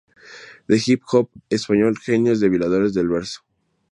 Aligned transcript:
De 0.71 0.75
hip 0.83 1.03
hop 1.11 1.29
español, 1.51 1.95
"Genios" 1.99 2.39
de 2.39 2.49
Violadores 2.49 2.95
del 2.95 3.07
Verso. 3.07 3.41